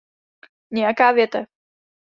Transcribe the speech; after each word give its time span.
Nějaká 0.71 1.11
větev. 1.11 1.47